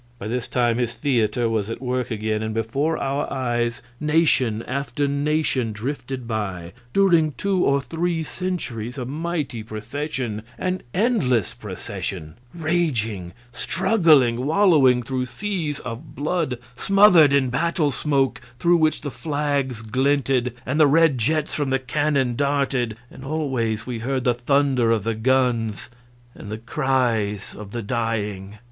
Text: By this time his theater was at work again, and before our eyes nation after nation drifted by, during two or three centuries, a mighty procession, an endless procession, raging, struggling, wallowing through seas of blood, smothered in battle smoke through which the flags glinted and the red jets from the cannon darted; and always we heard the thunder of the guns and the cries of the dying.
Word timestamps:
By 0.17 0.27
this 0.27 0.47
time 0.47 0.79
his 0.79 0.95
theater 0.95 1.47
was 1.47 1.69
at 1.69 1.79
work 1.79 2.09
again, 2.09 2.41
and 2.41 2.55
before 2.55 2.97
our 2.97 3.31
eyes 3.31 3.83
nation 3.99 4.63
after 4.63 5.07
nation 5.07 5.73
drifted 5.73 6.27
by, 6.27 6.73
during 6.91 7.33
two 7.33 7.63
or 7.63 7.79
three 7.81 8.23
centuries, 8.23 8.97
a 8.97 9.05
mighty 9.05 9.61
procession, 9.61 10.41
an 10.57 10.81
endless 10.91 11.53
procession, 11.53 12.33
raging, 12.55 13.31
struggling, 13.51 14.47
wallowing 14.47 15.03
through 15.03 15.27
seas 15.27 15.79
of 15.81 16.15
blood, 16.15 16.57
smothered 16.75 17.31
in 17.31 17.51
battle 17.51 17.91
smoke 17.91 18.41
through 18.57 18.77
which 18.77 19.01
the 19.01 19.11
flags 19.11 19.83
glinted 19.83 20.55
and 20.65 20.79
the 20.79 20.87
red 20.87 21.19
jets 21.19 21.53
from 21.53 21.69
the 21.69 21.77
cannon 21.77 22.35
darted; 22.35 22.97
and 23.11 23.23
always 23.23 23.85
we 23.85 23.99
heard 23.99 24.23
the 24.23 24.33
thunder 24.33 24.89
of 24.89 25.03
the 25.03 25.13
guns 25.13 25.91
and 26.33 26.51
the 26.51 26.57
cries 26.57 27.53
of 27.55 27.69
the 27.69 27.83
dying. 27.83 28.55